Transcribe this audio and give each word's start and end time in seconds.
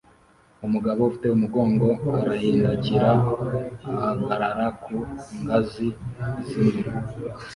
Umugabo 0.65 0.99
ufite 1.09 1.27
umugongo 1.31 1.87
arahindukira 2.17 3.11
ahagarara 3.95 4.65
ku 4.81 4.95
ngazi 5.41 5.87
zimwe 6.47 6.79